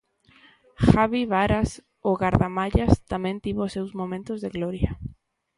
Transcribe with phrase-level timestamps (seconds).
[0.87, 1.69] Javi Varas,
[2.09, 4.91] o gardamallas, tamén tivo os seus momentos de gloria.